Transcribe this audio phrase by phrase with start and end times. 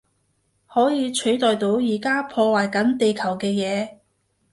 [0.65, 3.99] 可以取代到而家破壞緊地球嘅嘢